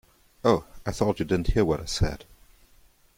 [0.43, 2.25] Oh, I thought you didn't hear what I said.